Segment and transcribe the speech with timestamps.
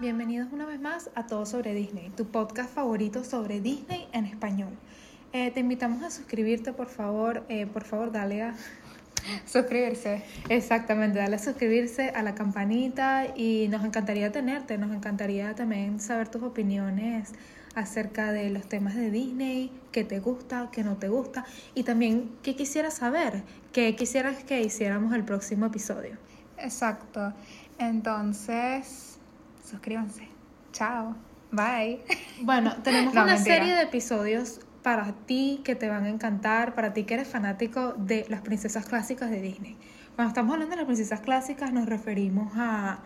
[0.00, 4.70] Bienvenidos una vez más a Todo sobre Disney, tu podcast favorito sobre Disney en español.
[5.32, 7.44] Eh, te invitamos a suscribirte, por favor.
[7.48, 8.54] Eh, por favor, dale a
[9.44, 10.22] suscribirse.
[10.50, 16.28] Exactamente, dale a suscribirse a la campanita y nos encantaría tenerte, nos encantaría también saber
[16.28, 17.32] tus opiniones
[17.74, 21.44] acerca de los temas de Disney, qué te gusta, qué no te gusta
[21.74, 23.42] y también qué quisieras saber,
[23.72, 26.16] qué quisieras que hiciéramos el próximo episodio.
[26.56, 27.32] Exacto.
[27.80, 29.17] Entonces,
[29.68, 30.28] suscríbanse.
[30.72, 31.16] Chao.
[31.50, 32.00] Bye.
[32.42, 37.04] Bueno, tenemos una serie de episodios para ti que te van a encantar, para ti
[37.04, 39.76] que eres fanático de las princesas clásicas de Disney.
[40.14, 43.00] Cuando estamos hablando de las princesas clásicas nos referimos a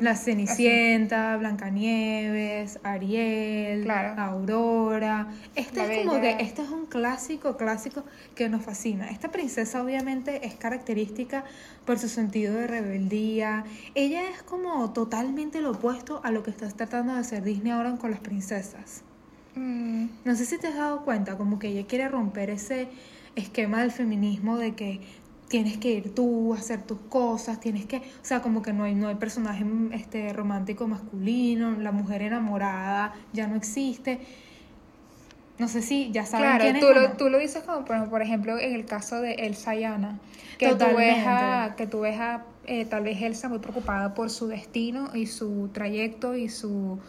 [0.00, 5.28] la Cenicienta, Blancanieves, Ariel, Aurora.
[5.54, 9.10] Este es como que este es un clásico, clásico que nos fascina.
[9.10, 11.44] Esta princesa obviamente es característica
[11.84, 13.64] por su sentido de rebeldía.
[13.94, 17.96] Ella es como totalmente lo opuesto a lo que estás tratando de hacer Disney ahora
[17.96, 19.02] con las princesas.
[19.54, 20.06] Mm.
[20.24, 22.88] No sé si te has dado cuenta, como que ella quiere romper ese
[23.36, 25.00] esquema del feminismo de que
[25.50, 28.84] tienes que ir tú a hacer tus cosas, tienes que, o sea, como que no
[28.84, 34.20] hay, no hay personaje este, romántico masculino, la mujer enamorada ya no existe.
[35.58, 38.58] No sé si ya saben claro, quién tú Lo, tú lo dices como, por ejemplo,
[38.60, 40.20] en el caso de Elsa y Anna,
[40.56, 44.30] que tú ves a, que tú ves a eh, tal vez Elsa muy preocupada por
[44.30, 47.00] su destino y su trayecto y su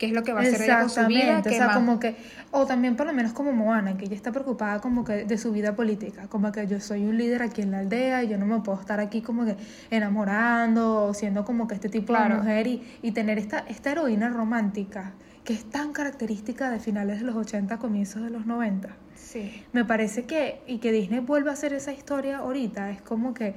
[0.00, 1.42] qué es lo que va a hacer ella con su vida.
[1.44, 2.16] O sea, como que,
[2.50, 5.52] o también por lo menos como Moana, que ella está preocupada como que de su
[5.52, 8.46] vida política, como que yo soy un líder aquí en la aldea y yo no
[8.46, 9.56] me puedo estar aquí como que
[9.90, 14.30] enamorando o siendo como que este tipo de mujer y, y tener esta, esta heroína
[14.30, 15.12] romántica
[15.44, 18.88] que es tan característica de finales de los 80, comienzos de los 90.
[19.16, 19.64] Sí.
[19.72, 23.54] Me parece que, y que Disney vuelva a hacer esa historia ahorita, es como que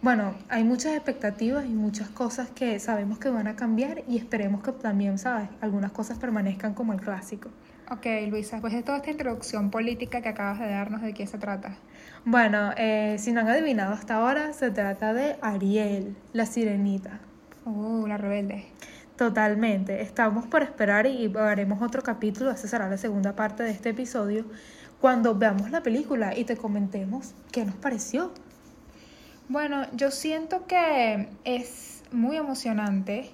[0.00, 4.62] bueno, hay muchas expectativas y muchas cosas que sabemos que van a cambiar y esperemos
[4.62, 5.48] que también, ¿sabes?
[5.60, 7.50] Algunas cosas permanezcan como el clásico.
[7.90, 11.38] Ok, Luisa, después de toda esta introducción política que acabas de darnos, ¿de qué se
[11.38, 11.74] trata?
[12.24, 17.20] Bueno, eh, si no han adivinado hasta ahora, se trata de Ariel, la sirenita.
[17.64, 18.66] Uh, la rebelde.
[19.16, 20.02] Totalmente.
[20.02, 24.44] Estamos por esperar y haremos otro capítulo, esa será la segunda parte de este episodio,
[25.00, 28.32] cuando veamos la película y te comentemos qué nos pareció.
[29.48, 33.30] Bueno, yo siento que es muy emocionante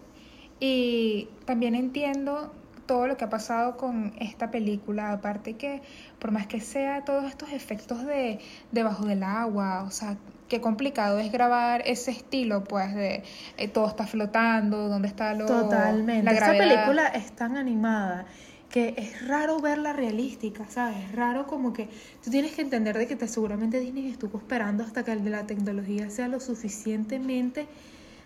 [0.61, 2.53] y también entiendo
[2.87, 5.83] todo lo que ha pasado con esta película, aparte que
[6.19, 8.39] por más que sea todos estos efectos de
[8.73, 10.17] debajo del agua, o sea,
[10.49, 13.23] qué complicado es grabar ese estilo, pues, de
[13.57, 15.47] eh, todo está flotando, dónde está lo...
[15.47, 16.33] Totalmente.
[16.33, 18.27] La película es tan animada
[18.75, 20.97] que es raro verla realística, ¿sabes?
[20.97, 21.89] Es raro como que
[22.25, 25.31] tú tienes que entender de que te, seguramente Disney estuvo esperando hasta que el de
[25.31, 27.69] la tecnología sea lo suficientemente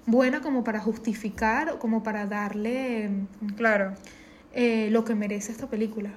[0.07, 3.11] buena como para justificar o como para darle,
[3.59, 3.93] claro,
[4.55, 6.13] eh, lo que merece esta película.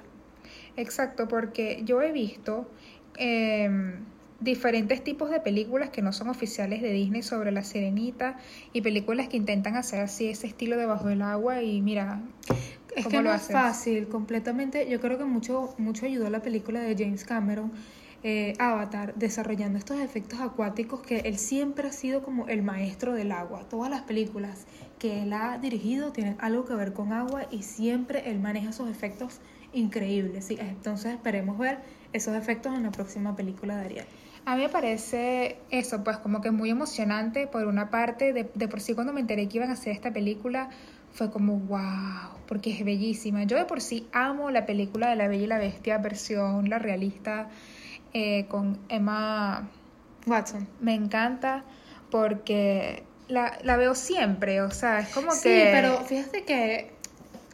[0.78, 2.70] Exacto, porque yo he visto
[3.18, 3.96] em,
[4.40, 8.38] diferentes tipos de películas que no son oficiales de Disney sobre la sirenita
[8.72, 12.22] y películas que intentan hacer así ese estilo debajo del agua y mira,
[12.96, 14.88] es que no es fácil, completamente.
[14.88, 17.72] Yo creo que mucho, mucho ayudó la película de James Cameron,
[18.22, 23.32] eh, Avatar, desarrollando estos efectos acuáticos que él siempre ha sido como el maestro del
[23.32, 23.68] agua.
[23.68, 24.66] Todas las películas
[24.98, 28.88] que él ha dirigido tienen algo que ver con agua y siempre él maneja esos
[28.88, 29.40] efectos
[29.72, 30.44] increíbles.
[30.44, 30.56] ¿sí?
[30.60, 31.80] Entonces esperemos ver
[32.12, 34.06] esos efectos en la próxima película de Ariel.
[34.44, 38.68] A mí me parece eso, pues como que muy emocionante por una parte, de, de
[38.68, 40.68] por sí cuando me enteré que iban a hacer esta película,
[41.12, 43.44] fue como wow, porque es bellísima.
[43.44, 46.78] Yo de por sí amo la película de La Bella y la Bestia, versión la
[46.78, 47.48] realista,
[48.12, 49.68] eh, con Emma
[50.26, 50.68] Watson.
[50.80, 51.64] Me encanta
[52.10, 55.36] porque la, la veo siempre, o sea, es como que...
[55.36, 56.92] Sí, pero fíjate que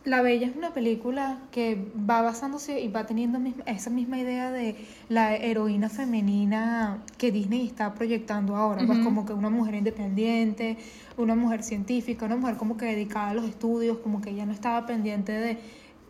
[0.08, 4.76] la Bella es una película que va basándose y va teniendo esa misma idea de
[5.08, 10.78] la heroína femenina que Disney está proyectando ahora, pues como que una mujer independiente,
[11.16, 14.52] una mujer científica, una mujer como que dedicada a los estudios, como que ella no
[14.52, 15.58] estaba pendiente de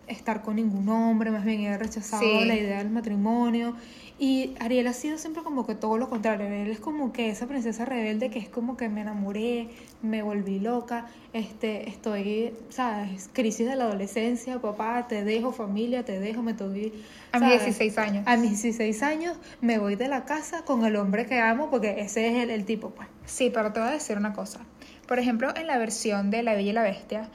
[0.07, 3.75] estar con ningún hombre, más bien ella rechazado la idea del matrimonio
[4.19, 6.47] y Ariel ha sido siempre como que todo lo contrario.
[6.47, 9.69] Ariel es como que esa princesa rebelde que es como que me enamoré,
[10.03, 13.31] me volví loca, este, estoy, ¿sabes?
[13.33, 16.93] Crisis de la adolescencia, papá, te dejo familia, te dejo, me toqué.
[17.31, 18.25] A mis 16 años.
[18.27, 22.01] A mis 16 años me voy de la casa con el hombre que amo porque
[22.01, 23.09] ese es el, el tipo, pues.
[23.25, 24.61] Sí, pero te voy a decir una cosa.
[25.07, 27.29] Por ejemplo, en la versión de La Bella y la Bestia,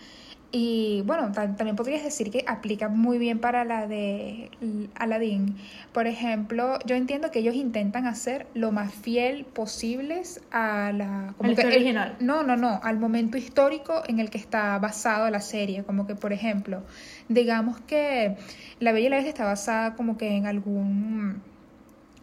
[0.55, 4.51] Y bueno, también podrías decir que aplica muy bien para la de
[4.93, 5.55] Aladdin.
[5.91, 11.33] Por ejemplo, yo entiendo que ellos intentan hacer lo más fiel posibles a la...
[11.39, 12.17] Como original.
[12.19, 15.83] no, no, no, al momento histórico en el que está basado la serie.
[15.85, 16.83] Como que, por ejemplo,
[17.29, 18.37] digamos que
[18.79, 21.41] La Bella y la Bestia está basada como que en algún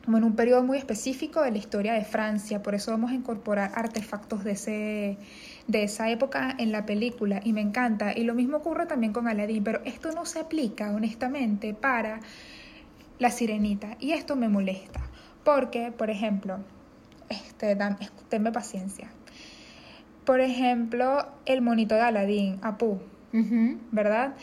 [0.05, 3.15] como en un periodo muy específico de la historia de Francia, por eso vamos a
[3.15, 5.19] incorporar artefactos de ese
[5.71, 8.13] de esa época en la película y me encanta.
[8.17, 12.21] Y lo mismo ocurre también con Aladdin, pero esto no se aplica honestamente para
[13.19, 15.01] la sirenita y esto me molesta.
[15.45, 16.59] Porque, por ejemplo,
[17.29, 17.79] este,
[18.29, 19.09] tenme paciencia.
[20.25, 23.01] Por ejemplo, el monito de Aladdin, Apu,
[23.91, 24.35] ¿verdad?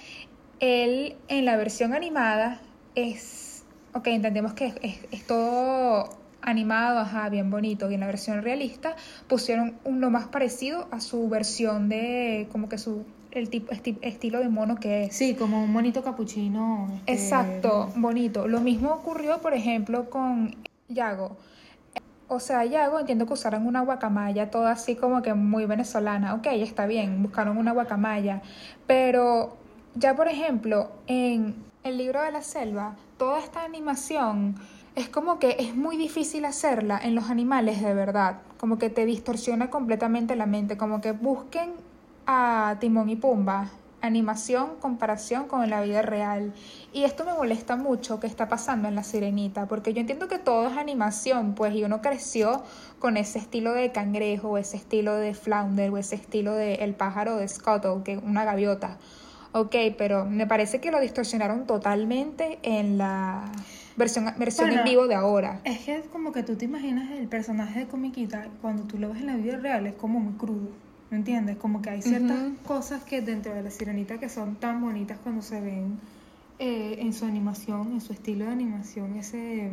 [0.60, 2.62] Él en la versión animada
[2.96, 3.64] es,
[3.94, 6.10] ok, entendemos que es, es todo
[6.48, 7.92] animado, ajá, bien bonito.
[7.92, 8.96] Y en la versión realista
[9.28, 13.72] pusieron uno más parecido a su versión de como que su el tipo
[14.02, 15.16] estilo de mono que es.
[15.16, 16.88] Sí, como un monito capuchino.
[17.06, 18.48] Este, Exacto, bonito.
[18.48, 20.56] Lo mismo ocurrió, por ejemplo, con
[20.88, 21.38] Yago.
[22.30, 26.34] O sea, Yago entiendo que usaron una guacamaya toda así como que muy venezolana.
[26.34, 28.42] Ok, está bien, buscaron una guacamaya.
[28.88, 29.58] Pero
[29.96, 34.56] ya, por ejemplo, en el libro de la selva, toda esta animación
[34.98, 39.06] es como que es muy difícil hacerla en los animales de verdad, como que te
[39.06, 41.74] distorsiona completamente la mente, como que busquen
[42.26, 43.70] a Timón y Pumba,
[44.02, 46.52] animación, comparación con la vida real.
[46.94, 50.40] Y esto me molesta mucho que está pasando en La Sirenita, porque yo entiendo que
[50.40, 52.64] todo es animación, pues, y uno creció
[52.98, 57.38] con ese estilo de cangrejo, ese estilo de flounder, o ese estilo de el pájaro
[57.38, 58.98] de Scottle, que una gaviota.
[59.52, 63.52] Ok, pero me parece que lo distorsionaron totalmente en la
[63.98, 65.60] versión, versión en vivo de ahora.
[65.66, 69.10] Es que es como que tú te imaginas el personaje de comiquita, cuando tú lo
[69.10, 70.70] ves en la vida real, es como muy crudo.
[71.10, 71.58] ¿Me entiendes?
[71.58, 75.42] Como que hay ciertas cosas que dentro de la sirenita que son tan bonitas cuando
[75.42, 76.00] se ven
[76.60, 79.72] eh, en su animación, en su estilo de animación, ese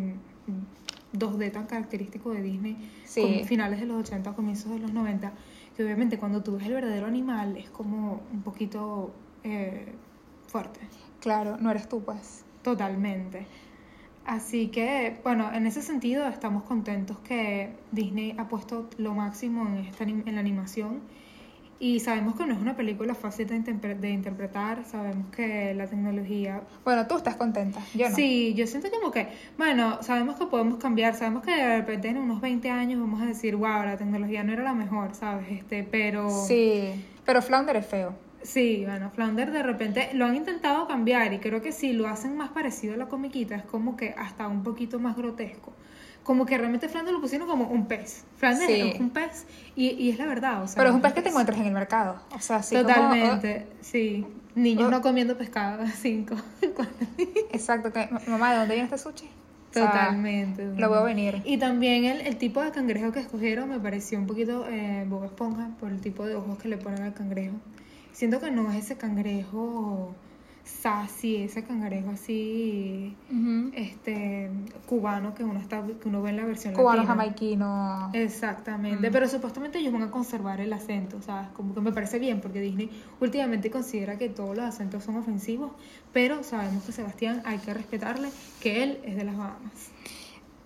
[1.13, 2.77] 2D mm, tan característico de Disney,
[3.47, 5.33] finales de los 80, comienzos de los 90,
[5.77, 9.13] que obviamente cuando tú ves el verdadero animal es como un poquito
[9.43, 9.93] eh,
[10.47, 10.81] fuerte.
[11.21, 12.45] Claro, no eres tú pues.
[12.63, 13.47] Totalmente.
[14.27, 19.79] Así que, bueno, en ese sentido estamos contentos que Disney ha puesto lo máximo en,
[19.79, 21.03] esta, en la animación
[21.79, 26.63] y sabemos que no es una película fácil de, de, interpretar, sabemos que la tecnología...
[26.85, 28.17] Bueno, tú estás contenta, yo no.
[28.17, 29.29] Sí, yo siento como que,
[29.59, 33.27] bueno, sabemos que podemos cambiar, sabemos que de repente en unos 20 años vamos a
[33.27, 35.51] decir, wow, la tecnología no era la mejor, ¿sabes?
[35.51, 36.31] Este, pero...
[36.31, 38.15] Sí, pero Flounder es feo.
[38.45, 42.37] Sí, bueno, Flounder de repente lo han intentado cambiar y creo que si lo hacen
[42.37, 45.73] más parecido a la comiquita es como que hasta un poquito más grotesco.
[46.23, 48.25] Como que realmente Flounder lo pusieron como un pez.
[48.37, 50.63] Flounder es un pez y, y, es la verdad.
[50.63, 52.21] O sea, Pero es un pez que te encuentras en el mercado.
[52.35, 52.77] O sea, sí.
[52.77, 54.27] Totalmente, sí.
[54.55, 54.91] Niños oh.
[54.91, 56.37] no comiendo pescado a cinco.
[57.51, 57.91] Exacto.
[58.27, 59.29] Mamá, ¿de dónde viene este sushi?
[59.73, 60.67] Totalmente.
[60.77, 61.43] lo veo venir.
[61.45, 65.27] Y también el, el, tipo de cangrejo que escogieron me pareció un poquito eh, boba
[65.27, 67.57] esponja por el tipo de ojos que le ponen al cangrejo.
[68.15, 70.15] Siento que no es ese cangrejo
[70.65, 73.15] sassy, ese cangrejo así
[73.75, 74.51] este
[74.87, 78.11] cubano que uno está que uno ve en la versión cubano jamaiquino.
[78.15, 82.41] Exactamente pero supuestamente ellos van a conservar el acento sabes como que me parece bien
[82.41, 82.91] porque Disney
[83.21, 85.73] últimamente considera que todos los acentos son ofensivos
[86.15, 88.31] pero sabemos que Sebastián hay que respetarle
[88.61, 89.91] que él es de las Bahamas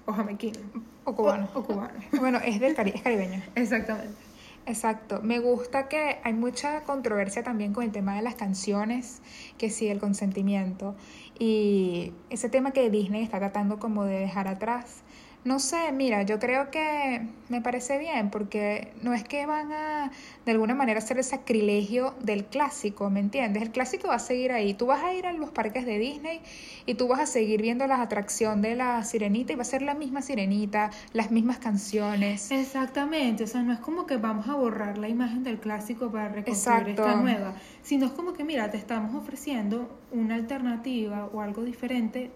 [0.07, 0.61] o jamaiquino
[1.05, 1.49] o cubano.
[1.55, 1.99] o, cubano.
[2.21, 3.43] Bueno es del es caribeño.
[3.57, 4.28] Exactamente
[4.69, 9.23] Exacto, me gusta que hay mucha controversia también con el tema de las canciones,
[9.57, 10.95] que sí, el consentimiento,
[11.39, 15.05] y ese tema que Disney está tratando como de dejar atrás.
[15.45, 20.11] No sé, mira, yo creo que me parece bien porque no es que van a
[20.45, 23.63] de alguna manera hacer el sacrilegio del clásico, ¿me entiendes?
[23.63, 24.75] El clásico va a seguir ahí.
[24.75, 26.41] Tú vas a ir a los parques de Disney
[26.87, 29.83] y tú vas a seguir viendo la atracción de la sirenita y va a ser
[29.83, 32.51] la misma sirenita, las mismas canciones.
[32.51, 36.29] Exactamente, o sea, no es como que vamos a borrar la imagen del clásico para
[36.29, 41.63] reconstruir esta nueva, sino es como que, mira, te estamos ofreciendo una alternativa o algo
[41.63, 42.31] diferente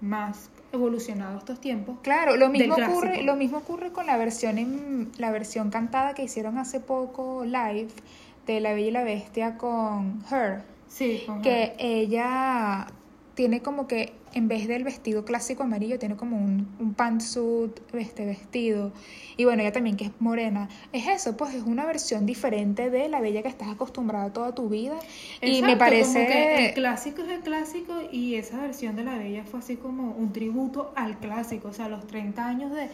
[0.00, 1.96] más evolucionado estos tiempos.
[2.02, 6.24] Claro, lo mismo ocurre, lo mismo ocurre con la versión en, la versión cantada que
[6.24, 7.88] hicieron hace poco live
[8.46, 10.62] de La Bella y la Bestia con Her.
[10.88, 12.86] Sí, que ella
[13.34, 18.26] tiene como que en vez del vestido clásico amarillo, tiene como un, un pantsuit, este
[18.26, 18.92] vestido.
[19.36, 20.68] Y bueno, ella también que es morena.
[20.92, 24.68] Es eso, pues es una versión diferente de la bella que estás acostumbrada toda tu
[24.68, 24.98] vida.
[25.40, 26.26] y me parece...
[26.26, 30.12] que el clásico es el clásico y esa versión de la bella fue así como
[30.12, 31.68] un tributo al clásico.
[31.68, 32.88] O sea, los 30 años de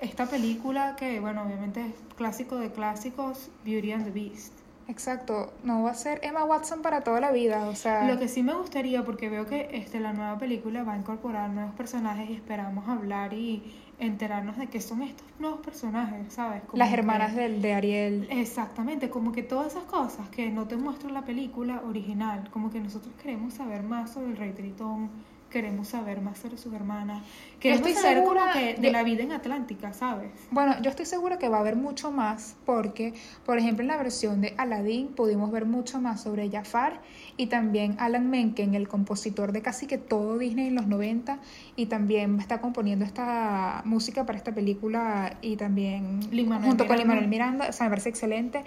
[0.00, 4.65] esta película que, bueno, obviamente es clásico de clásicos, Beauty and the Beast.
[4.88, 8.06] Exacto, no va a ser Emma Watson para toda la vida, o sea...
[8.06, 11.50] Lo que sí me gustaría, porque veo que este, la nueva película va a incorporar
[11.50, 16.62] nuevos personajes y esperamos hablar y enterarnos de qué son estos nuevos personajes, ¿sabes?
[16.72, 18.28] Las hermanas del, de Ariel.
[18.30, 22.78] Exactamente, como que todas esas cosas que no te muestra la película original, como que
[22.78, 25.10] nosotros queremos saber más sobre el rey Tritón,
[25.50, 27.22] queremos saber más sobre sus hermanas.
[27.60, 30.30] Queremos estoy saber segura que de la vida en Atlántica, ¿sabes?
[30.50, 33.96] Bueno, yo estoy segura que va a haber mucho más porque, por ejemplo, en la
[33.96, 37.00] versión de Aladdin pudimos ver mucho más sobre Jafar
[37.36, 41.38] y también Alan Menken, el compositor de casi que todo Disney en los 90
[41.76, 46.20] y también está componiendo esta música para esta película y también
[46.62, 48.64] junto con Lin Miranda, o sea, me parece excelente.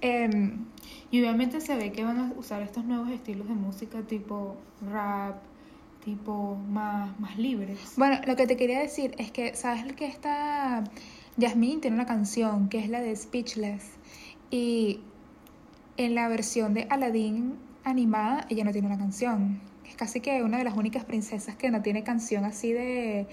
[0.00, 0.66] Em,
[1.10, 4.56] y obviamente se ve que van a usar estos nuevos estilos de música tipo
[4.92, 5.36] rap,
[6.04, 7.94] tipo más, más libres.
[7.96, 10.84] Bueno, lo que te quería decir es que, ¿sabes que esta
[11.40, 13.92] Jasmine tiene una canción que es la de Speechless?
[14.50, 15.00] Y
[15.96, 19.60] en la versión de Aladdin animada, ella no tiene una canción.
[19.88, 23.26] Es casi que una de las únicas princesas que no tiene canción así de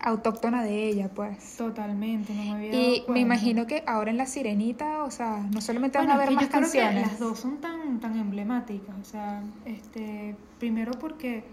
[0.00, 1.56] autóctona de ella, pues.
[1.56, 5.60] Totalmente, no me había Y me imagino que ahora en La Sirenita, o sea, no
[5.60, 7.06] solamente van a haber más canciones.
[7.06, 11.44] las dos son tan, tan emblemáticas, o sea, este, primero porque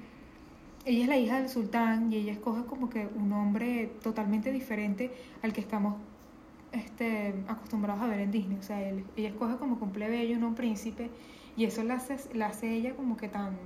[0.88, 5.12] ella es la hija del sultán y ella escoge como que un hombre totalmente diferente
[5.44, 5.96] al que estamos
[6.72, 8.58] este, acostumbrados a ver en Disney.
[8.58, 11.10] O sea, ella escoge como que un plebeyo, no un príncipe,
[11.58, 13.58] y eso la hace, la hace ella como que tan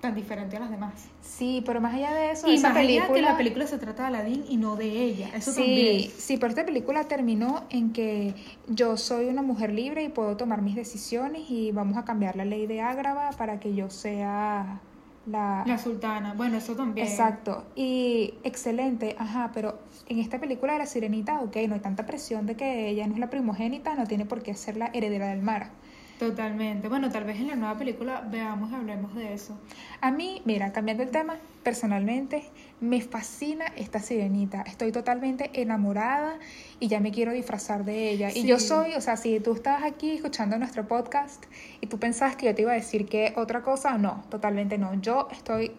[0.00, 1.08] tan diferente a las demás.
[1.22, 3.14] Sí, pero más allá de eso, y esa más película...
[3.14, 5.30] que la película se trata de Aladdin y no de ella.
[5.34, 6.10] Eso sí, también.
[6.18, 8.34] Sí, pero esta película terminó en que
[8.68, 12.44] yo soy una mujer libre y puedo tomar mis decisiones y vamos a cambiar la
[12.44, 14.82] ley de Ágrava para que yo sea
[15.26, 17.06] la, la sultana, bueno, eso también.
[17.06, 19.78] Exacto, y excelente, ajá, pero
[20.08, 23.14] en esta película de la sirenita, ok, no hay tanta presión de que ella no
[23.14, 25.70] es la primogénita, no tiene por qué ser la heredera del mar.
[26.18, 26.88] Totalmente.
[26.88, 29.58] Bueno, tal vez en la nueva película veamos y hablemos de eso.
[30.00, 32.44] A mí, mira, cambiando el tema, personalmente
[32.80, 34.62] me fascina esta sirenita.
[34.62, 36.38] Estoy totalmente enamorada
[36.78, 38.30] y ya me quiero disfrazar de ella.
[38.34, 41.44] Y yo soy, o sea, si tú estabas aquí escuchando nuestro podcast
[41.80, 44.94] y tú pensabas que yo te iba a decir que otra cosa, no, totalmente no.
[45.00, 45.72] Yo estoy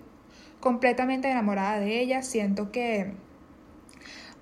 [0.59, 2.23] completamente enamorada de ella.
[2.23, 3.13] Siento que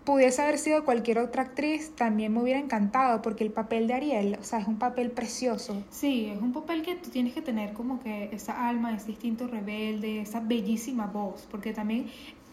[0.05, 4.37] pudiese haber sido cualquier otra actriz, también me hubiera encantado, porque el papel de Ariel,
[4.39, 5.83] o sea, es un papel precioso.
[5.89, 9.47] Sí, es un papel que tú tienes que tener como que esa alma, ese instinto
[9.47, 12.05] rebelde, esa bellísima voz, porque también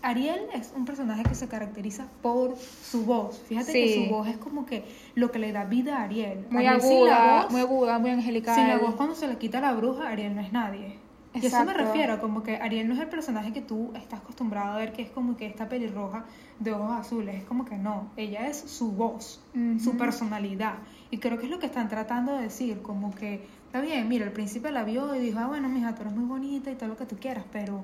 [0.03, 3.41] Ariel es un personaje que se caracteriza por su voz.
[3.47, 6.47] Fíjate que su voz es como que lo que le da vida a Ariel.
[6.51, 8.55] Muy aguda, muy aguda, muy angelical.
[8.55, 10.99] Sin la voz cuando se le quita la bruja, Ariel no es nadie.
[11.35, 14.75] Y eso me refiero, como que Ariel no es el personaje que tú estás acostumbrado
[14.75, 16.27] a ver, que es como que esta pelirroja
[16.59, 17.37] de ojos azules.
[17.37, 19.41] Es como que no, ella es su voz,
[19.83, 20.75] su personalidad.
[21.11, 24.27] Y creo que es lo que están tratando de decir, como que, está bien, mira,
[24.27, 26.91] el príncipe la vio y dijo, ah, bueno, mija, tú eres muy bonita y todo
[26.91, 27.83] lo que tú quieras, pero,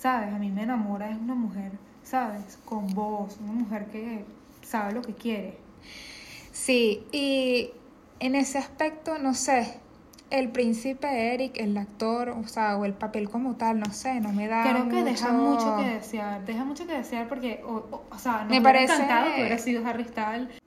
[0.00, 0.32] ¿sabes?
[0.32, 2.58] A mí me enamora es una mujer, ¿sabes?
[2.64, 4.24] Con voz, una mujer que
[4.62, 5.58] sabe lo que quiere.
[6.52, 7.70] Sí, y
[8.18, 9.78] en ese aspecto, no sé,
[10.30, 14.32] el príncipe Eric, el actor, o sea, o el papel como tal, no sé, no
[14.32, 18.18] me da Creo que deja mucho que desear, deja mucho que desear porque, o, o,
[18.18, 20.60] sea, no me parece encantado que hubiera sido Harry Styles.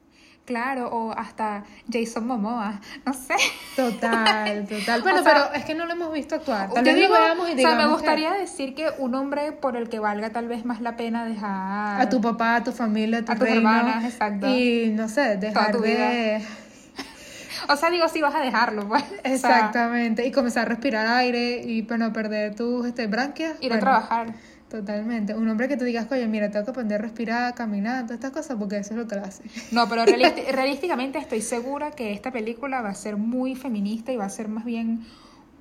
[0.46, 3.36] Claro, o hasta Jason Momoa, no sé.
[3.78, 5.02] Total, total.
[5.02, 6.70] Bueno, pero es que no lo hemos visto actuar.
[6.74, 9.88] Tal vez lo veamos y O sea, me gustaría decir que un hombre por el
[9.88, 12.02] que valga tal vez más la pena dejar...
[12.02, 14.50] A tu papá, a tu familia, a tu A tus hermanas, exacto.
[14.50, 16.42] Y, no sé, dejar de...
[17.70, 19.06] O sea, digo, sí vas a dejarlo, pues.
[19.24, 20.26] Exactamente.
[20.26, 23.56] y comenzar a respirar aire y, bueno, perder tus este, branquias.
[23.62, 24.34] Ir a trabajar.
[24.74, 25.36] Totalmente.
[25.36, 28.32] Un hombre que te digas, oye, mira, tengo que aprender a respirar, caminar, todas estas
[28.32, 29.44] cosas, porque eso es lo que lo hace.
[29.72, 30.04] No, pero
[30.52, 34.48] realísticamente estoy segura que esta película va a ser muy feminista y va a ser
[34.48, 35.06] más bien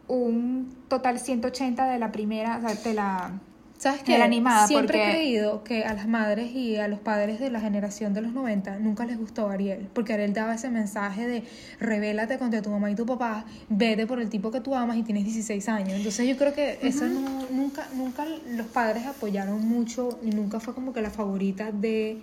[0.09, 3.33] un total 180 de la primera, de la
[3.83, 4.15] ¿Sabes qué?
[4.15, 4.69] animada.
[4.69, 8.21] Siempre he creído que a las madres y a los padres de la generación de
[8.21, 11.43] los 90 nunca les gustó Ariel, porque Ariel daba ese mensaje de
[11.81, 15.03] revélate contra tu mamá y tu papá, vete por el tipo que tú amas y
[15.03, 15.95] tienes 16 años.
[15.95, 20.93] Entonces yo creo que eso nunca, nunca los padres apoyaron mucho y nunca fue como
[20.93, 22.19] que la favorita de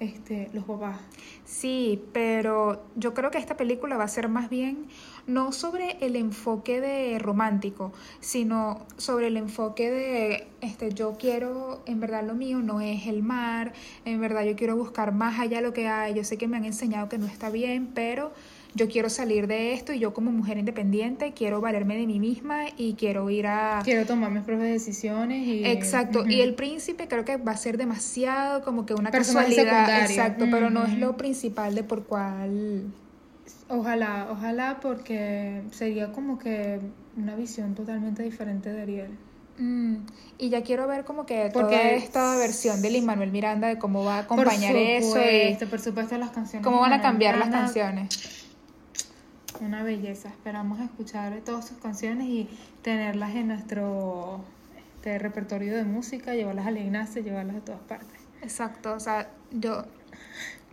[0.00, 0.98] este, los papás.
[1.44, 4.86] Sí, pero yo creo que esta película va a ser más bien
[5.26, 12.00] no sobre el enfoque de romántico, sino sobre el enfoque de este yo quiero, en
[12.00, 13.72] verdad lo mío no es el mar,
[14.04, 16.64] en verdad yo quiero buscar más allá lo que hay, yo sé que me han
[16.64, 18.32] enseñado que no está bien, pero
[18.74, 22.64] yo quiero salir de esto y yo como mujer independiente quiero valerme de mí misma
[22.76, 23.80] y quiero ir a...
[23.82, 25.64] Quiero tomar mis propias decisiones y...
[25.64, 30.02] Exacto, y el príncipe creo que va a ser demasiado como que una casualidad.
[30.02, 32.92] Exacto, pero no es lo principal de por cuál
[33.68, 36.80] Ojalá, ojalá porque sería como que
[37.16, 39.18] una visión totalmente diferente de Ariel.
[39.58, 39.96] Mm,
[40.38, 43.78] y ya quiero ver como que porque toda esta versión de Lin Manuel Miranda de
[43.78, 47.48] cómo va a acompañar eso y por supuesto las canciones cómo van a cambiar las
[47.48, 48.44] canciones.
[49.60, 52.50] Una belleza esperamos escuchar todas sus canciones y
[52.82, 54.44] tenerlas en nuestro
[54.76, 58.20] este, repertorio de música llevarlas a la Ignacia llevarlas a todas partes.
[58.42, 59.86] Exacto o sea yo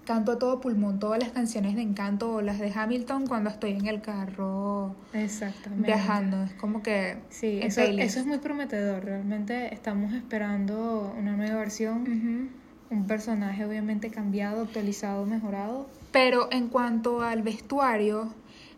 [0.05, 3.71] canto a todo pulmón todas las canciones de Encanto o las de Hamilton cuando estoy
[3.71, 5.87] en el carro Exactamente.
[5.87, 6.43] viajando.
[6.43, 7.17] Es como que...
[7.29, 9.05] Sí, eso, eso, es muy prometedor.
[9.05, 12.51] Realmente estamos esperando una nueva versión.
[12.89, 15.87] Un personaje obviamente cambiado, actualizado, mejorado.
[16.11, 18.31] Pero en cuanto al vestuario,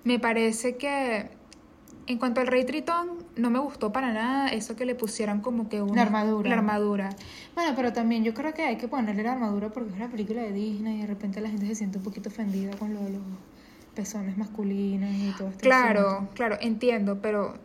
[0.04, 1.30] me parece que
[2.08, 5.70] en cuanto al Rey Tritón, no me gustó para nada eso que le pusieran como
[5.70, 5.96] que una...
[5.96, 6.50] La armadura.
[6.50, 7.10] La armadura.
[7.56, 10.42] Bueno, pero también yo creo que hay que ponerle la armadura porque es una película
[10.42, 13.12] de Disney y de repente la gente se siente un poquito ofendida con lo de
[13.12, 13.22] los
[13.96, 15.62] pezones masculinos y todo esto.
[15.62, 17.56] Claro, claro, entiendo, pero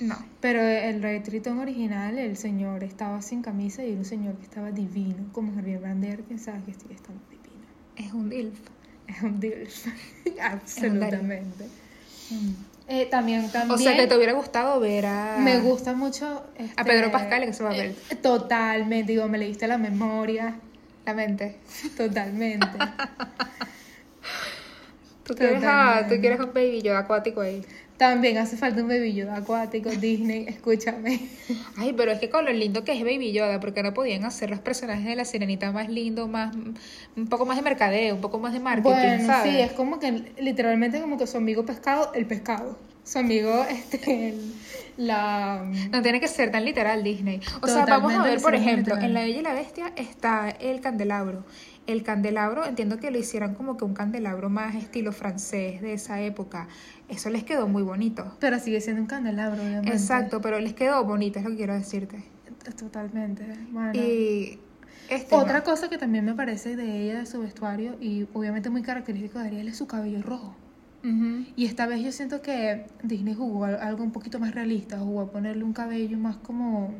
[0.00, 0.16] no.
[0.40, 4.44] Pero el Rey Tritón original, el señor estaba sin camisa y era un señor que
[4.44, 7.66] estaba divino, como Javier Brander, que sabe que está divino.
[7.96, 8.58] Es un DILF.
[9.06, 9.86] Es un DILF,
[10.42, 11.66] absolutamente.
[12.92, 13.70] Eh, también, también.
[13.70, 15.36] O sea, que te hubiera gustado ver a.
[15.38, 16.26] Me gusta mucho.
[16.76, 17.94] a Pedro este, Pascal, que se va a ver.
[18.10, 20.56] Eh, totalmente, digo, me leíste la memoria.
[21.06, 21.60] La mente.
[21.96, 22.66] Totalmente.
[25.30, 27.64] ¿Tú, quieres, a, tú quieres un baby yo acuático ahí.
[28.00, 31.20] También hace falta un Baby Yoda acuático, Disney, escúchame.
[31.76, 34.48] Ay, pero es que con lo lindo que es Baby Yoda, porque no podían hacer
[34.48, 36.56] los personajes de la sirenita más lindo, más
[37.14, 40.32] un poco más de mercadeo, un poco más de marketing, bueno, sí, es como que
[40.40, 42.78] literalmente como que su amigo pescado, el pescado.
[43.04, 44.34] Su amigo, este,
[44.96, 45.70] la...
[45.90, 47.42] No tiene que ser tan literal Disney.
[47.60, 50.80] O sea, vamos a ver, por ejemplo, en La Bella y la Bestia está el
[50.80, 51.44] candelabro.
[51.86, 56.20] El candelabro, entiendo que lo hicieran como que un candelabro más estilo francés de esa
[56.20, 56.68] época.
[57.08, 58.36] Eso les quedó muy bonito.
[58.38, 59.90] Pero sigue siendo un candelabro, obviamente.
[59.90, 62.22] Exacto, pero les quedó bonito, es lo que quiero decirte.
[62.78, 63.44] Totalmente.
[63.72, 63.92] Bueno.
[63.94, 64.60] Y
[65.08, 68.82] este otra cosa que también me parece de ella, de su vestuario, y obviamente muy
[68.82, 70.54] característico de Ariel, es su cabello rojo.
[71.56, 75.30] Y esta vez yo siento que Disney jugó algo un poquito más realista, jugó a
[75.30, 76.92] ponerle un cabello más como...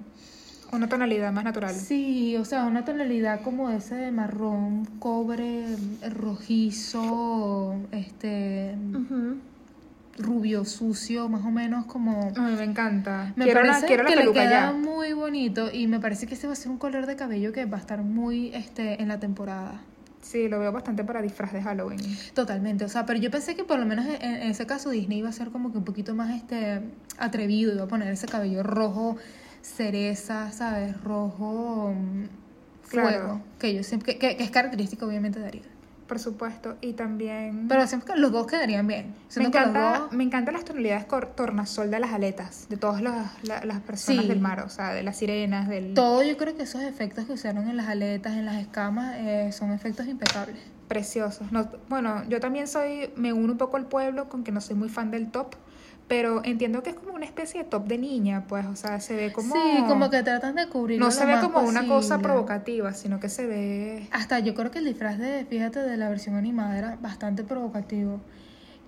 [0.73, 1.75] Una tonalidad más natural.
[1.75, 5.65] Sí, o sea, una tonalidad como ese de marrón, cobre,
[6.15, 8.77] rojizo, este
[10.19, 12.33] rubio, sucio, más o menos como...
[12.37, 13.33] Ay, me encanta.
[13.37, 16.71] Me parece que le queda muy bonito y me parece que ese va a ser
[16.71, 19.81] un color de cabello que va a estar muy este, en la temporada.
[20.21, 22.01] Sí, lo veo bastante para disfraz de Halloween.
[22.35, 25.31] Totalmente, o sea, pero yo pensé que por lo menos en, ese caso Disney iba
[25.31, 26.83] a ser como que un poquito más este
[27.19, 29.17] atrevido, iba a poner ese cabello rojo
[29.63, 31.01] cereza, ¿sabes?
[31.03, 32.25] Rojo mm,
[32.83, 37.69] fuego, que yo siempre que, que, es característico obviamente de Ariel por supuesto, y también...
[37.69, 39.15] Pero siempre que los dos quedarían bien.
[39.37, 44.27] Me encanta, me encantan las tonalidades tornasol de las aletas, de todas las, las personas
[44.27, 45.95] del mar, o sea, de las sirenas, del...
[45.95, 49.53] Todo yo creo que esos efectos que usaron en las aletas, en las escamas, eh,
[49.53, 50.57] son efectos impecables.
[50.89, 51.53] Preciosos.
[51.53, 54.75] No, bueno, yo también soy, me uno un poco al pueblo, con que no soy
[54.75, 55.55] muy fan del top,
[56.11, 59.15] pero entiendo que es como una especie de top de niña, pues, o sea, se
[59.15, 59.55] ve como...
[59.55, 60.99] Sí, como que tratan de cubrir.
[60.99, 64.09] No se ve como una cosa provocativa, sino que se ve...
[64.11, 68.21] Hasta yo creo que el disfraz de, fíjate, de la versión animada era bastante provocativo.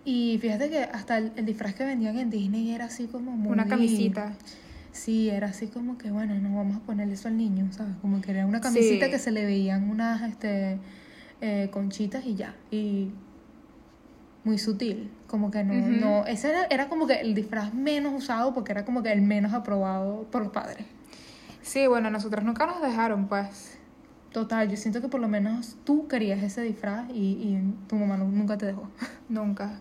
[0.04, 3.52] Y fíjate que hasta el, disfraz que vendían en Disney era así como muy...
[3.52, 4.32] Una camisita.
[4.90, 7.94] Sí, era así como que, bueno, no vamos a ponerle eso al niño, ¿sabes?
[8.02, 10.80] Como que era una camisita que se le veían unas, este,
[11.40, 12.56] eh, conchitas y ya.
[12.72, 13.12] Y
[14.44, 15.10] muy sutil.
[15.26, 18.84] Como que no, no, ese era, era, como que el disfraz menos usado porque era
[18.84, 20.84] como que el menos aprobado por los padres.
[21.62, 23.78] Sí, bueno, nosotros nunca nos dejaron, pues.
[24.32, 28.16] Total, yo siento que por lo menos tú querías ese disfraz y, y tu mamá
[28.16, 28.88] nunca te dejó.
[29.28, 29.78] nunca.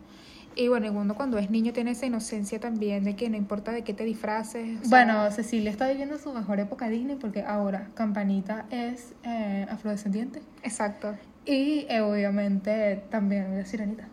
[0.56, 3.84] Y bueno, y cuando es niño tiene esa inocencia también de que no importa de
[3.84, 4.90] qué te disfraces.
[4.90, 10.42] bueno, Cecilia está viviendo su mejor época Disney porque ahora Campanita es eh, afrodescendiente.
[10.64, 11.16] Exacto.
[11.46, 14.08] Y eh, obviamente también es sirenita.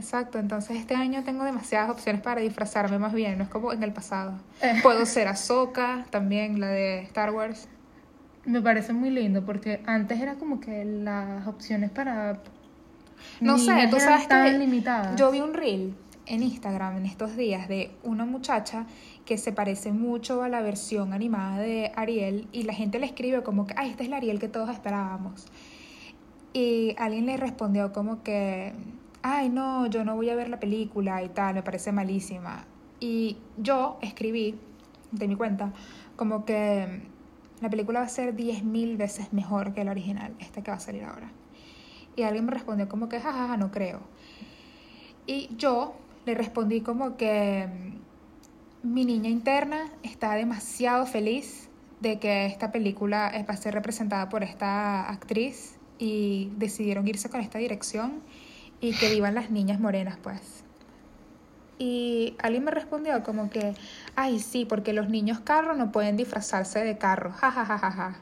[0.00, 3.82] Exacto, entonces este año tengo demasiadas opciones para disfrazarme más bien, no es como en
[3.82, 4.32] el pasado.
[4.62, 4.80] Eh.
[4.82, 7.68] Puedo ser Ahsoka, también la de Star Wars.
[8.46, 12.40] Me parece muy lindo porque antes era como que las opciones para...
[13.42, 15.16] No sé, tú sabes que limitadas.
[15.16, 18.86] yo vi un reel en Instagram en estos días de una muchacha
[19.26, 23.42] que se parece mucho a la versión animada de Ariel y la gente le escribe
[23.42, 25.44] como que, ay, esta es la Ariel que todos esperábamos.
[26.54, 28.72] Y alguien le respondió como que
[29.22, 32.64] ay no, yo no voy a ver la película y tal, me parece malísima.
[33.00, 34.58] Y yo escribí
[35.12, 35.72] de mi cuenta
[36.16, 37.02] como que
[37.60, 40.80] la película va a ser 10.000 veces mejor que la original, esta que va a
[40.80, 41.30] salir ahora.
[42.16, 44.00] Y alguien me respondió como que, jajaja, no creo.
[45.26, 45.94] Y yo
[46.26, 47.68] le respondí como que
[48.82, 51.68] mi niña interna está demasiado feliz
[52.00, 57.40] de que esta película va a ser representada por esta actriz y decidieron irse con
[57.40, 58.22] esta dirección
[58.80, 60.40] y que vivan las niñas morenas, pues.
[61.78, 63.74] Y alguien me respondió como que,
[64.14, 67.90] ay, sí, porque los niños carro no pueden disfrazarse de carro, ja, ja, ja, ja,
[67.90, 68.16] ja.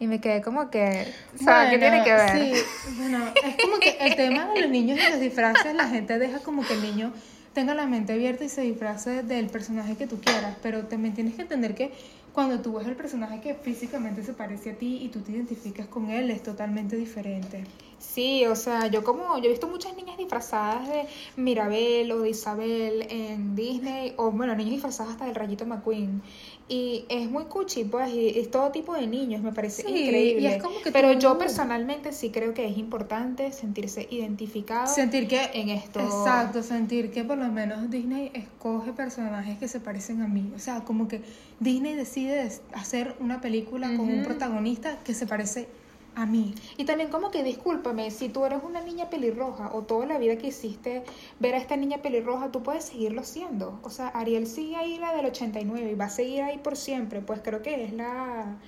[0.00, 2.30] Y me quedé como que, ¿sabes qué tiene que ver?
[2.30, 2.52] Sí,
[2.98, 6.38] bueno, es como que el tema de los niños y los disfraces, la gente deja
[6.40, 7.12] como que el niño
[7.52, 11.34] tenga la mente abierta y se disfrace del personaje que tú quieras, pero también tienes
[11.34, 11.92] que entender que
[12.32, 15.86] cuando tú ves el personaje que físicamente se parece a ti y tú te identificas
[15.86, 17.64] con él, es totalmente diferente.
[17.98, 22.30] Sí, o sea, yo como, yo he visto muchas niñas disfrazadas de Mirabel o de
[22.30, 26.20] Isabel en Disney, o bueno, niños disfrazados hasta del Rayito McQueen.
[26.68, 30.62] Y es muy cuchi, pues, y es todo tipo de niños, me parece increíble.
[30.92, 36.00] Pero yo personalmente sí creo que es importante sentirse identificado sentir que en esto.
[36.00, 40.52] Exacto, sentir que por lo menos Disney escoge personajes que se parecen a mí.
[40.56, 41.20] O sea, como que
[41.60, 45.68] Disney decide hacer una película con un protagonista que se parece
[46.14, 46.54] a mí.
[46.76, 50.36] Y también como que discúlpame, si tú eres una niña pelirroja o toda la vida
[50.36, 51.04] que hiciste
[51.40, 53.80] ver a esta niña pelirroja, tú puedes seguirlo siendo.
[53.82, 57.20] O sea, Ariel sigue ahí la del 89 y va a seguir ahí por siempre,
[57.20, 58.58] pues creo que es la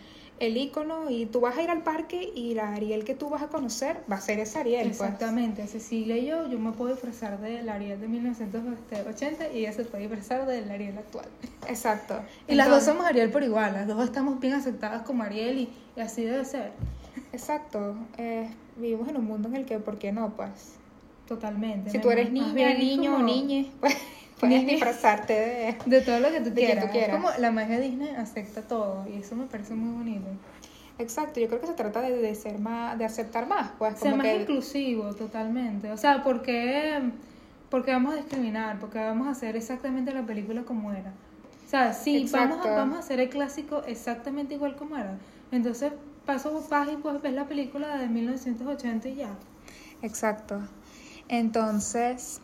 [0.40, 3.42] el icono y tú vas a ir al parque y la Ariel que tú vas
[3.42, 4.88] a conocer va a ser esa Ariel.
[4.88, 5.00] Pues.
[5.00, 9.72] Exactamente, Cecilia y yo, yo me puedo disfrazar de la Ariel de 1980 y ella
[9.72, 11.26] se puede disfrazar de la Ariel actual.
[11.68, 12.20] Exacto.
[12.48, 15.68] Y las dos somos Ariel por igual, las dos estamos bien aceptadas como Ariel y,
[15.96, 16.72] y así debe ser.
[17.32, 20.34] Exacto, eh, vivimos en un mundo en el que, ¿por qué no?
[20.34, 20.76] Pues
[21.26, 21.90] totalmente.
[21.90, 23.96] Si tú eres niña, niño o niñe, pues
[24.38, 26.94] puedes disfrazarte de, de todo lo que tú, quieras.
[26.94, 30.28] Es como la magia de Disney acepta todo y eso me parece muy bonito.
[30.98, 34.26] Exacto, yo creo que se trata de, ser más, de aceptar más, pues ser más
[34.26, 35.90] inclusivo, totalmente.
[35.90, 37.00] O sea, porque
[37.68, 41.12] porque vamos a discriminar, porque vamos a hacer exactamente la película como era.
[41.66, 45.18] O sea, sí, vamos a, vamos a hacer el clásico exactamente igual como era.
[45.50, 45.92] Entonces,
[46.26, 49.30] paso paz y pues ves la película de 1980 y ya.
[50.02, 50.60] Exacto.
[51.28, 52.40] Entonces,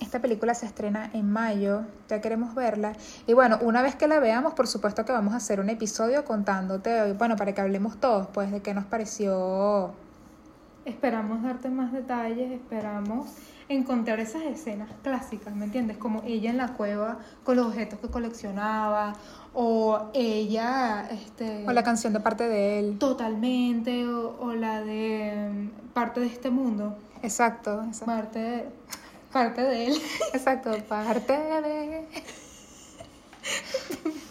[0.00, 2.92] esta película se estrena en mayo, ya queremos verla.
[3.26, 6.24] Y bueno, una vez que la veamos, por supuesto que vamos a hacer un episodio
[6.24, 9.92] contándote, bueno, para que hablemos todos, pues, de qué nos pareció.
[10.84, 13.28] Esperamos darte más detalles, esperamos
[13.68, 15.98] encontrar esas escenas clásicas, ¿me entiendes?
[15.98, 19.14] Como ella en la cueva con los objetos que coleccionaba,
[19.52, 21.64] o ella, este...
[21.66, 22.98] O la canción de parte de él.
[22.98, 26.96] Totalmente, o, la de mm, parte de este mundo.
[27.22, 28.68] Exacto, Parte, de,
[29.32, 30.02] parte de él.
[30.32, 32.06] Exacto, parte de...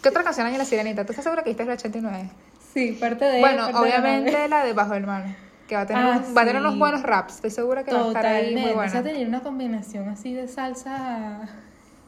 [0.02, 1.04] ¿Qué otra canción hay en La Sirenita?
[1.04, 2.30] ¿Tú estás segura que viste el 89?
[2.72, 6.22] Sí, parte de Bueno, obviamente la de Bajo el Mar que va a tener, ah,
[6.36, 7.36] va a tener unos buenos raps.
[7.36, 8.92] Estoy segura que va a estar ahí muy buena.
[8.92, 11.48] Va a tener una combinación así de salsa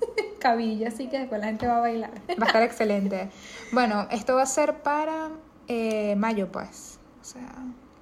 [0.40, 2.10] cabilla, así que después la gente va a bailar.
[2.30, 3.30] Va a estar excelente.
[3.72, 5.28] Bueno, esto va a ser para
[5.68, 6.98] eh, mayo, pues.
[7.20, 7.52] O sea,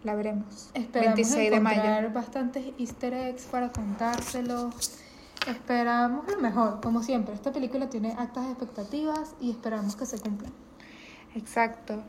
[0.04, 0.70] la veremos.
[0.74, 2.10] Esperamos 26 de mayo.
[2.14, 5.00] bastantes easter eggs para contárselos.
[5.46, 7.34] Esperamos lo mejor, como siempre.
[7.34, 10.52] Esta película tiene altas expectativas y esperamos que se cumplan.
[11.34, 12.02] Exacto.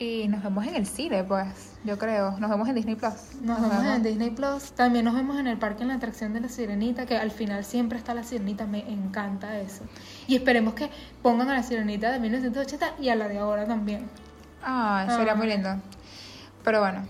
[0.00, 2.30] Y nos vemos en el cine, pues, yo creo.
[2.38, 3.12] Nos vemos en Disney Plus.
[3.42, 4.72] Nos, vemos, en Disney Plus.
[4.72, 7.66] También nos vemos en el parque en la atracción de la Sirenita, que al final
[7.66, 8.64] siempre está la Sirenita.
[8.64, 9.84] Me encanta eso.
[10.26, 10.88] Y esperemos que
[11.20, 14.08] pongan a la Sirenita de 1980 y a la de ahora también.
[14.64, 15.68] Ah, sería muy lindo.
[16.64, 17.04] Pero bueno,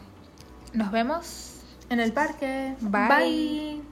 [0.73, 2.75] nos vemos en el parque.
[2.81, 3.90] Bye.